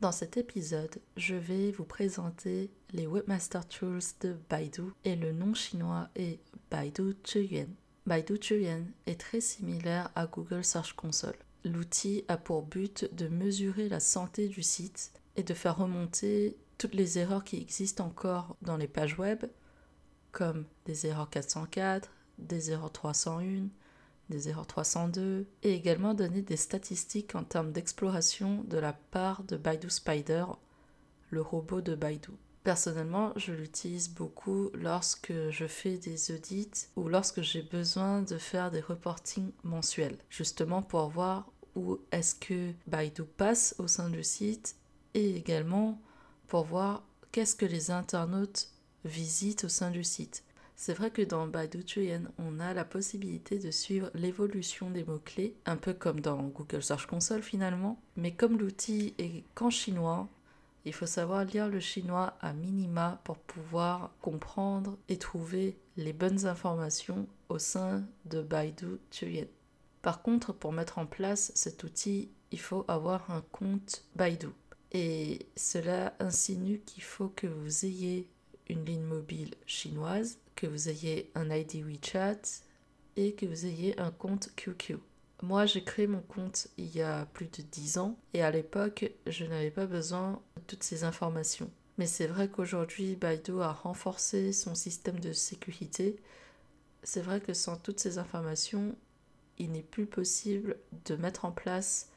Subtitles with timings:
[0.00, 5.54] Dans cet épisode, je vais vous présenter les Webmaster Tools de Baidu et le nom
[5.54, 6.38] chinois est
[6.70, 7.66] Baidu Zhiyuan.
[8.06, 11.34] Baidu Zhiyuan est très similaire à Google Search Console.
[11.64, 16.94] L'outil a pour but de mesurer la santé du site et de faire remonter toutes
[16.94, 19.46] les erreurs qui existent encore dans les pages web,
[20.30, 22.08] comme des erreurs 404,
[22.38, 23.66] des erreurs 301,
[24.28, 29.56] des erreurs 302, et également donner des statistiques en termes d'exploration de la part de
[29.56, 30.44] Baidu Spider,
[31.30, 32.30] le robot de Baidu.
[32.64, 38.70] Personnellement, je l'utilise beaucoup lorsque je fais des audits ou lorsque j'ai besoin de faire
[38.70, 44.76] des reportings mensuels, justement pour voir où est-ce que Baidu passe au sein du site
[45.14, 46.00] et également
[46.46, 48.68] pour voir qu'est-ce que les internautes
[49.04, 50.44] visitent au sein du site.
[50.80, 55.56] C'est vrai que dans Baidu Chuyen, on a la possibilité de suivre l'évolution des mots-clés,
[55.66, 60.28] un peu comme dans Google Search Console finalement, mais comme l'outil est qu'en chinois,
[60.84, 66.46] il faut savoir lire le chinois à minima pour pouvoir comprendre et trouver les bonnes
[66.46, 69.48] informations au sein de Baidu Chuyen.
[70.00, 74.46] Par contre, pour mettre en place cet outil, il faut avoir un compte Baidu.
[74.92, 78.30] Et cela insinue qu'il faut que vous ayez
[78.68, 82.62] une ligne mobile chinoise, que vous ayez un ID WeChat
[83.16, 84.98] et que vous ayez un compte QQ.
[85.42, 89.10] Moi, j'ai créé mon compte il y a plus de 10 ans et à l'époque,
[89.26, 91.70] je n'avais pas besoin de toutes ces informations.
[91.96, 96.16] Mais c'est vrai qu'aujourd'hui, Baidu a renforcé son système de sécurité.
[97.02, 98.96] C'est vrai que sans toutes ces informations,
[99.58, 102.10] il n'est plus possible de mettre en place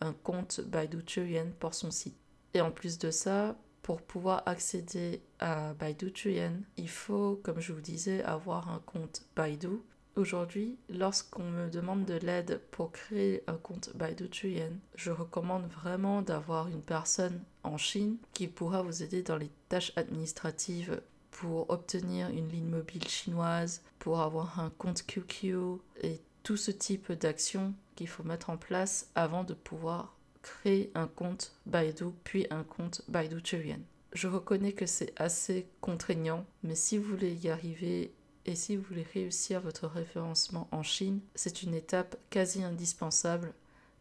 [0.00, 2.16] un compte Baidu Chuyen pour son site.
[2.54, 3.56] Et en plus de ça,
[3.86, 9.22] pour pouvoir accéder à Baidu Chuyen, il faut, comme je vous disais, avoir un compte
[9.36, 9.78] Baidu.
[10.16, 16.20] Aujourd'hui, lorsqu'on me demande de l'aide pour créer un compte Baidu Chuyen, je recommande vraiment
[16.22, 21.00] d'avoir une personne en Chine qui pourra vous aider dans les tâches administratives
[21.30, 27.12] pour obtenir une ligne mobile chinoise, pour avoir un compte QQ et tout ce type
[27.12, 30.16] d'action qu'il faut mettre en place avant de pouvoir
[30.46, 33.80] créer un compte Baidu puis un compte Baidu Chuyen.
[34.12, 38.14] Je reconnais que c'est assez contraignant, mais si vous voulez y arriver
[38.46, 43.52] et si vous voulez réussir votre référencement en Chine, c'est une étape quasi indispensable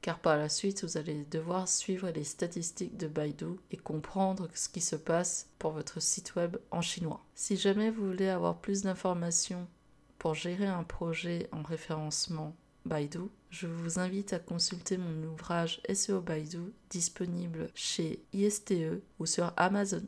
[0.01, 4.69] car par la suite vous allez devoir suivre les statistiques de Baidu et comprendre ce
[4.69, 7.25] qui se passe pour votre site web en chinois.
[7.33, 9.67] Si jamais vous voulez avoir plus d'informations
[10.19, 16.21] pour gérer un projet en référencement Baidu, je vous invite à consulter mon ouvrage SEO
[16.21, 20.05] Baidu disponible chez ISTE ou sur Amazon.